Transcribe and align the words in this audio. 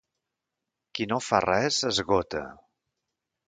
Qui 0.99 1.07
no 1.11 1.21
fa 1.27 1.43
res, 1.47 1.79
esgota. 1.93 2.45